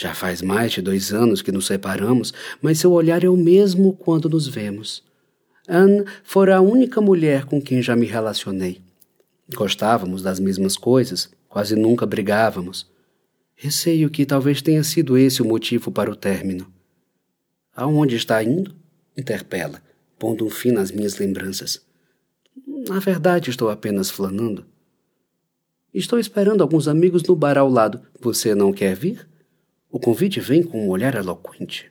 Já 0.00 0.14
faz 0.14 0.40
mais 0.40 0.70
de 0.70 0.80
dois 0.80 1.12
anos 1.12 1.42
que 1.42 1.50
nos 1.50 1.66
separamos, 1.66 2.32
mas 2.62 2.78
seu 2.78 2.92
olhar 2.92 3.24
é 3.24 3.28
o 3.28 3.36
mesmo 3.36 3.92
quando 3.92 4.30
nos 4.30 4.46
vemos. 4.46 5.02
Anne 5.66 6.04
fora 6.22 6.54
a 6.54 6.60
única 6.60 7.00
mulher 7.00 7.46
com 7.46 7.60
quem 7.60 7.82
já 7.82 7.96
me 7.96 8.06
relacionei. 8.06 8.80
Gostávamos 9.52 10.22
das 10.22 10.38
mesmas 10.38 10.76
coisas, 10.76 11.28
quase 11.48 11.74
nunca 11.74 12.06
brigávamos. 12.06 12.88
Receio 13.56 14.08
que 14.08 14.24
talvez 14.24 14.62
tenha 14.62 14.84
sido 14.84 15.18
esse 15.18 15.42
o 15.42 15.44
motivo 15.44 15.90
para 15.90 16.08
o 16.08 16.14
término. 16.14 16.72
Aonde 17.74 18.14
está 18.14 18.40
indo? 18.40 18.72
Interpela, 19.16 19.82
pondo 20.16 20.46
um 20.46 20.50
fim 20.50 20.70
nas 20.70 20.92
minhas 20.92 21.18
lembranças. 21.18 21.84
Na 22.88 23.00
verdade, 23.00 23.50
estou 23.50 23.68
apenas 23.68 24.10
flanando. 24.10 24.64
Estou 25.92 26.20
esperando 26.20 26.62
alguns 26.62 26.86
amigos 26.86 27.24
no 27.24 27.34
bar 27.34 27.58
ao 27.58 27.68
lado. 27.68 28.00
Você 28.20 28.54
não 28.54 28.72
quer 28.72 28.94
vir? 28.94 29.26
O 29.90 29.98
convite 29.98 30.40
vem 30.40 30.62
com 30.62 30.86
um 30.86 30.88
olhar 30.88 31.14
eloquente. 31.14 31.90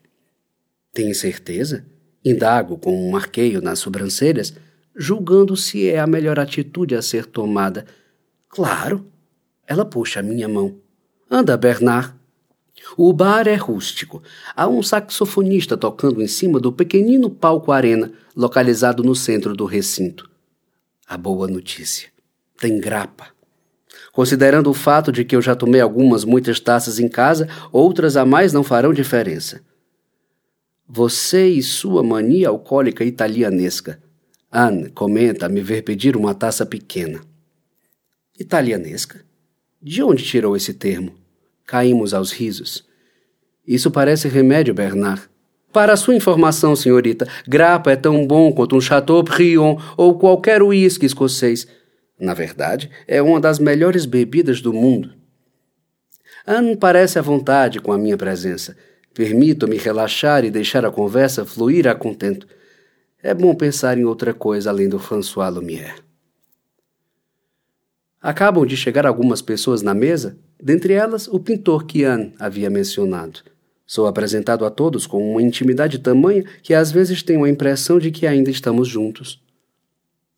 Tem 0.94 1.14
certeza? 1.14 1.86
Indago 2.24 2.78
com 2.78 3.10
um 3.10 3.16
arqueio 3.16 3.62
nas 3.62 3.80
sobrancelhas 3.80 4.54
julgando 4.98 5.56
se 5.56 5.88
é 5.88 6.00
a 6.00 6.08
melhor 6.08 6.40
atitude 6.40 6.96
a 6.96 7.02
ser 7.02 7.28
tomada. 7.28 7.86
Claro. 8.50 9.06
Ela 9.68 9.86
puxa 9.86 10.22
a 10.22 10.24
minha 10.24 10.48
mão. 10.48 10.80
Anda, 11.30 11.56
Bernard. 11.56 12.16
O 12.98 13.14
bar 13.14 13.48
é 13.48 13.56
rústico. 13.56 14.24
Há 14.56 14.68
um 14.68 14.82
saxofonista 14.82 15.78
tocando 15.78 16.22
em 16.22 16.28
cima 16.28 16.60
do 16.60 16.72
pequenino 16.72 17.30
palco 17.30 17.72
arena, 17.72 18.12
localizado 18.36 19.04
no 19.04 19.16
centro 19.16 19.56
do 19.56 19.66
recinto. 19.66 20.30
A 21.06 21.18
boa 21.18 21.48
notícia. 21.48 22.10
Tem 22.58 22.80
grapa. 22.80 23.37
Considerando 24.18 24.72
o 24.72 24.74
fato 24.74 25.12
de 25.12 25.24
que 25.24 25.36
eu 25.36 25.44
já 25.44 25.56
tomei 25.56 25.80
algumas 25.80 26.26
muitas 26.26 26.60
taças 26.60 26.98
em 26.98 27.08
casa, 27.08 27.48
outras 27.72 28.18
a 28.18 28.26
mais 28.26 28.52
não 28.52 28.64
farão 28.64 28.92
diferença. 28.92 29.62
Você 30.90 31.48
e 31.48 31.62
sua 31.62 32.02
mania 32.02 32.50
alcoólica 32.50 33.06
italianesca. 33.06 34.02
Anne 34.52 34.90
comenta 34.90 35.46
a 35.46 35.50
me 35.50 35.62
ver 35.62 35.84
pedir 35.84 36.18
uma 36.18 36.34
taça 36.34 36.66
pequena. 36.66 37.22
Italianesca? 38.40 39.24
De 39.80 40.02
onde 40.02 40.24
tirou 40.24 40.58
esse 40.58 40.74
termo? 40.74 41.14
Caímos 41.64 42.12
aos 42.12 42.32
risos. 42.32 42.84
Isso 43.68 43.92
parece 43.92 44.28
remédio, 44.28 44.74
Bernard. 44.74 45.30
Para 45.72 45.96
sua 45.96 46.16
informação, 46.16 46.76
senhorita, 46.76 47.28
grapa 47.48 47.92
é 47.92 47.96
tão 47.96 48.26
bom 48.26 48.52
quanto 48.52 48.76
um 48.76 48.82
Chateaubriand 48.82 49.78
ou 49.96 50.18
qualquer 50.18 50.64
uísque 50.64 51.06
escocês. 51.06 51.68
Na 52.20 52.34
verdade, 52.34 52.90
é 53.08 53.22
uma 53.22 53.40
das 53.40 53.60
melhores 53.60 54.06
bebidas 54.06 54.62
do 54.62 54.74
mundo. 54.74 55.14
Anne 56.46 56.76
parece 56.76 57.20
à 57.20 57.22
vontade 57.22 57.80
com 57.80 57.92
a 57.92 57.98
minha 57.98 58.18
presença. 58.18 58.76
Permito-me 59.14 59.78
relaxar 59.78 60.46
e 60.46 60.52
deixar 60.52 60.86
a 60.86 60.92
conversa 60.92 61.46
fluir 61.46 61.88
a 61.88 61.94
contento. 61.94 62.48
É 63.22 63.34
bom 63.34 63.54
pensar 63.54 63.98
em 63.98 64.06
outra 64.06 64.34
coisa 64.34 64.70
além 64.70 64.88
do 64.88 65.00
François 65.00 65.54
Lumière. 65.54 66.02
Acabam 68.22 68.66
de 68.66 68.76
chegar 68.76 69.06
algumas 69.06 69.42
pessoas 69.42 69.82
na 69.82 69.94
mesa, 69.94 70.38
dentre 70.62 70.94
elas 70.94 71.28
o 71.28 71.40
pintor 71.40 71.86
que 71.86 72.04
Anne 72.04 72.34
havia 72.40 72.70
mencionado. 72.70 73.42
Sou 73.86 74.06
apresentado 74.06 74.66
a 74.66 74.70
todos 74.70 75.08
com 75.08 75.32
uma 75.32 75.42
intimidade 75.42 76.00
tamanha 76.00 76.44
que 76.62 76.74
às 76.74 76.92
vezes 76.92 77.24
tenho 77.24 77.44
a 77.44 77.50
impressão 77.50 78.00
de 78.00 78.12
que 78.12 78.28
ainda 78.28 78.50
estamos 78.50 78.88
juntos. 78.88 79.42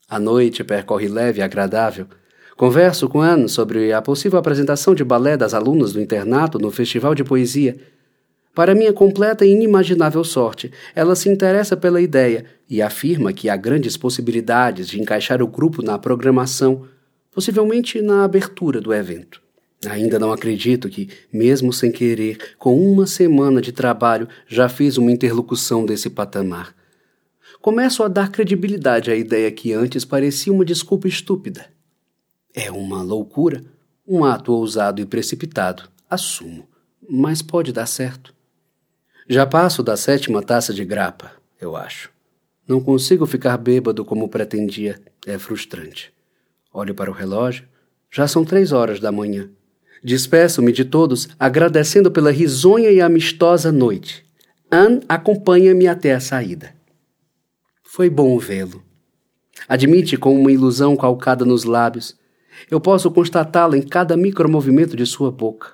A 0.09 0.17
noite 0.19 0.63
percorre 0.63 1.07
leve 1.07 1.39
e 1.39 1.43
agradável. 1.43 2.07
Converso 2.57 3.07
com 3.07 3.21
Anne 3.21 3.47
sobre 3.47 3.93
a 3.93 4.01
possível 4.01 4.39
apresentação 4.39 4.95
de 4.95 5.03
balé 5.03 5.37
das 5.37 5.53
alunas 5.53 5.93
do 5.93 6.01
internato 6.01 6.57
no 6.57 6.71
Festival 6.71 7.13
de 7.13 7.23
Poesia. 7.23 7.77
Para 8.55 8.73
minha 8.73 8.91
completa 8.91 9.45
e 9.45 9.51
inimaginável 9.51 10.23
sorte, 10.23 10.71
ela 10.95 11.15
se 11.15 11.29
interessa 11.29 11.77
pela 11.77 12.01
ideia 12.01 12.45
e 12.67 12.81
afirma 12.81 13.31
que 13.31 13.49
há 13.49 13.55
grandes 13.55 13.95
possibilidades 13.95 14.87
de 14.87 14.99
encaixar 14.99 15.43
o 15.43 15.47
grupo 15.47 15.83
na 15.83 15.99
programação, 15.99 16.85
possivelmente 17.31 18.01
na 18.01 18.23
abertura 18.23 18.81
do 18.81 18.91
evento. 18.91 19.39
Ainda 19.87 20.17
não 20.17 20.33
acredito 20.33 20.89
que, 20.89 21.07
mesmo 21.31 21.71
sem 21.71 21.91
querer, 21.91 22.55
com 22.57 22.75
uma 22.81 23.05
semana 23.05 23.61
de 23.61 23.71
trabalho, 23.71 24.27
já 24.47 24.67
fiz 24.67 24.97
uma 24.97 25.11
interlocução 25.11 25.85
desse 25.85 26.09
patamar 26.09 26.78
começo 27.69 28.01
a 28.01 28.07
dar 28.07 28.31
credibilidade 28.31 29.11
à 29.11 29.15
ideia 29.15 29.51
que 29.51 29.71
antes 29.71 30.03
parecia 30.03 30.51
uma 30.51 30.65
desculpa 30.65 31.07
estúpida. 31.07 31.67
É 32.51 32.71
uma 32.71 33.03
loucura, 33.03 33.63
um 34.07 34.25
ato 34.25 34.51
ousado 34.53 34.99
e 34.99 35.05
precipitado, 35.05 35.83
assumo, 36.09 36.67
mas 37.07 37.43
pode 37.43 37.71
dar 37.71 37.85
certo. 37.85 38.33
Já 39.27 39.45
passo 39.45 39.83
da 39.83 39.95
sétima 39.95 40.41
taça 40.41 40.73
de 40.73 40.83
grapa, 40.83 41.31
eu 41.61 41.75
acho. 41.75 42.09
Não 42.67 42.81
consigo 42.81 43.27
ficar 43.27 43.55
bêbado 43.55 44.03
como 44.03 44.27
pretendia, 44.27 44.99
é 45.27 45.37
frustrante. 45.37 46.11
Olho 46.73 46.95
para 46.95 47.11
o 47.11 47.13
relógio, 47.13 47.67
já 48.09 48.27
são 48.27 48.43
três 48.43 48.71
horas 48.71 48.99
da 48.99 49.11
manhã. 49.11 49.47
Despeço-me 50.03 50.71
de 50.71 50.85
todos, 50.85 51.29
agradecendo 51.39 52.09
pela 52.09 52.31
risonha 52.31 52.89
e 52.89 52.99
amistosa 52.99 53.71
noite. 53.71 54.25
Anne 54.71 55.01
acompanha-me 55.07 55.87
até 55.87 56.15
a 56.15 56.19
saída. 56.19 56.78
Foi 57.91 58.07
bom 58.07 58.37
vê-lo. 58.37 58.83
Admite 59.67 60.15
com 60.15 60.39
uma 60.39 60.51
ilusão 60.51 60.95
calcada 60.95 61.43
nos 61.43 61.63
lábios. 61.63 62.15
Eu 62.69 62.79
posso 62.79 63.09
constatá-la 63.09 63.75
em 63.75 63.81
cada 63.81 64.15
micromovimento 64.15 64.95
de 64.95 65.07
sua 65.07 65.31
boca. 65.31 65.71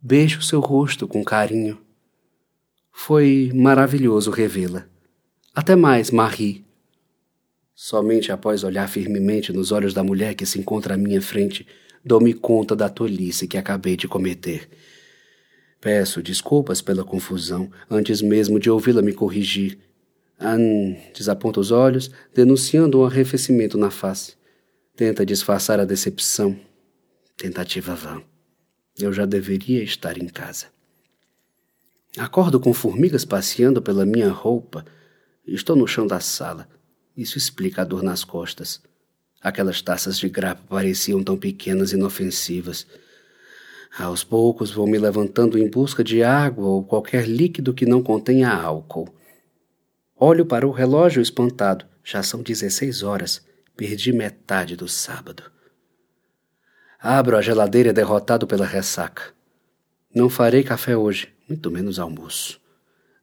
Beijo 0.00 0.40
seu 0.40 0.60
rosto 0.60 1.06
com 1.06 1.22
carinho. 1.22 1.78
Foi 2.90 3.52
maravilhoso 3.54 4.30
revê-la. 4.30 4.86
Até 5.54 5.76
mais, 5.76 6.10
Marie. 6.10 6.64
Somente 7.74 8.32
após 8.32 8.64
olhar 8.64 8.88
firmemente 8.88 9.52
nos 9.52 9.72
olhos 9.72 9.92
da 9.92 10.02
mulher 10.02 10.34
que 10.34 10.46
se 10.46 10.58
encontra 10.58 10.94
à 10.94 10.96
minha 10.96 11.20
frente, 11.20 11.66
dou-me 12.02 12.32
conta 12.32 12.74
da 12.74 12.88
tolice 12.88 13.46
que 13.46 13.58
acabei 13.58 13.94
de 13.94 14.08
cometer. 14.08 14.70
Peço 15.82 16.22
desculpas 16.22 16.80
pela 16.80 17.04
confusão, 17.04 17.70
antes 17.90 18.22
mesmo 18.22 18.58
de 18.58 18.70
ouvi-la 18.70 19.02
me 19.02 19.12
corrigir, 19.12 19.85
Anne 20.38 20.98
desaponta 21.14 21.60
os 21.60 21.70
olhos, 21.70 22.10
denunciando 22.34 23.00
um 23.00 23.04
arrefecimento 23.04 23.78
na 23.78 23.90
face. 23.90 24.34
Tenta 24.94 25.24
disfarçar 25.24 25.80
a 25.80 25.84
decepção. 25.84 26.58
Tentativa 27.36 27.94
vã. 27.94 28.22
Eu 28.98 29.12
já 29.12 29.26
deveria 29.26 29.82
estar 29.82 30.16
em 30.18 30.26
casa. 30.26 30.66
Acordo 32.16 32.58
com 32.58 32.72
formigas 32.72 33.24
passeando 33.24 33.82
pela 33.82 34.06
minha 34.06 34.30
roupa. 34.30 34.84
Estou 35.46 35.76
no 35.76 35.86
chão 35.86 36.06
da 36.06 36.20
sala. 36.20 36.66
Isso 37.14 37.36
explica 37.36 37.82
a 37.82 37.84
dor 37.84 38.02
nas 38.02 38.24
costas. 38.24 38.80
Aquelas 39.40 39.82
taças 39.82 40.18
de 40.18 40.28
grapa 40.28 40.62
pareciam 40.68 41.22
tão 41.22 41.36
pequenas 41.36 41.92
e 41.92 41.94
inofensivas. 41.94 42.86
Aos 43.98 44.24
poucos 44.24 44.70
vou 44.70 44.86
me 44.86 44.98
levantando 44.98 45.58
em 45.58 45.68
busca 45.68 46.02
de 46.02 46.22
água 46.22 46.66
ou 46.66 46.84
qualquer 46.84 47.26
líquido 47.26 47.72
que 47.72 47.86
não 47.86 48.02
contenha 48.02 48.50
álcool. 48.50 49.14
Olho 50.18 50.46
para 50.46 50.66
o 50.66 50.70
relógio 50.70 51.20
espantado. 51.20 51.84
Já 52.02 52.22
são 52.22 52.42
16 52.42 53.02
horas. 53.02 53.44
Perdi 53.76 54.14
metade 54.14 54.74
do 54.74 54.88
sábado. 54.88 55.42
Abro 56.98 57.36
a 57.36 57.42
geladeira 57.42 57.92
derrotado 57.92 58.46
pela 58.46 58.64
ressaca. 58.64 59.24
Não 60.14 60.30
farei 60.30 60.62
café 60.62 60.96
hoje, 60.96 61.28
muito 61.46 61.70
menos 61.70 61.98
almoço. 61.98 62.58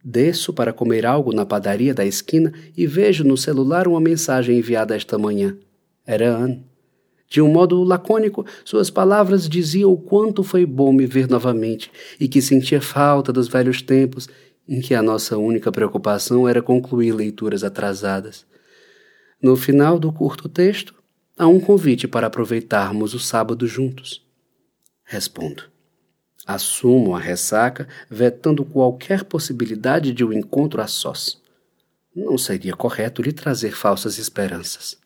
Desço 0.06 0.53
para 0.53 0.71
comer 0.71 1.03
algo 1.03 1.34
na 1.34 1.47
padaria 1.47 1.95
da 1.95 2.06
esquina 2.06 2.53
e 2.77 2.86
vejo 2.86 3.23
no 3.23 3.36
celular 3.36 3.88
uma 3.88 3.99
mensagem 3.99 4.60
enviada 4.60 4.95
esta 4.95 5.17
manhã. 5.17 5.58
Era 6.06 6.36
Anne. 6.36 6.63
De 7.27 7.41
um 7.41 7.51
modo 7.51 7.84
lacônico, 7.84 8.45
suas 8.63 8.91
palavras 8.91 9.49
diziam 9.49 9.91
o 9.91 9.97
quanto 9.97 10.43
foi 10.43 10.63
bom 10.67 10.93
me 10.93 11.08
ver 11.08 11.27
novamente 11.27 11.91
e 12.19 12.27
que 12.27 12.39
sentia 12.39 12.79
falta 12.79 13.34
dos 13.34 13.47
velhos 13.47 13.82
tempos 13.82 14.29
em 14.67 14.82
que 14.82 14.93
a 14.93 15.02
nossa 15.02 15.38
única 15.38 15.71
preocupação 15.71 16.47
era 16.47 16.62
concluir 16.62 17.12
leituras 17.13 17.63
atrasadas. 17.63 18.45
No 19.41 19.56
final 19.56 19.99
do 19.99 20.12
curto 20.12 20.47
texto, 20.47 20.95
há 21.38 21.47
um 21.47 21.60
convite 21.60 22.08
para 22.08 22.28
aproveitarmos 22.28 23.13
o 23.13 23.19
sábado 23.19 23.67
juntos. 23.67 24.26
Respondo. 25.04 25.63
Assumo 26.45 27.15
a 27.15 27.19
ressaca, 27.19 27.88
vetando 28.10 28.65
qualquer 28.65 29.23
possibilidade 29.23 30.13
de 30.13 30.23
um 30.23 30.34
encontro 30.34 30.82
a 30.82 30.88
sós. 30.88 31.41
Não 32.15 32.38
seria 32.38 32.73
correto 32.73 33.21
lhe 33.21 33.32
trazer 33.32 33.71
falsas 33.71 34.17
esperanças. 34.17 34.97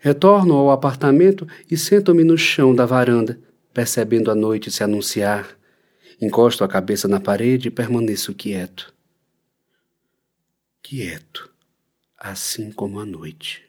Retorno 0.00 0.54
ao 0.54 0.70
apartamento 0.70 1.46
e 1.70 1.76
sento-me 1.76 2.24
no 2.24 2.36
chão 2.36 2.74
da 2.74 2.84
varanda, 2.84 3.38
percebendo 3.72 4.30
a 4.30 4.34
noite 4.34 4.70
se 4.70 4.84
anunciar 4.84 5.56
Encosto 6.20 6.62
a 6.62 6.68
cabeça 6.68 7.08
na 7.08 7.20
parede 7.20 7.68
e 7.68 7.70
permaneço 7.70 8.34
quieto. 8.34 8.94
Quieto, 10.82 11.50
assim 12.16 12.70
como 12.70 13.00
a 13.00 13.06
noite. 13.06 13.64